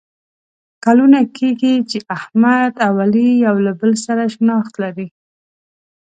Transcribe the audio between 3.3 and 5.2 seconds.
یو له بل سره شناخت لري.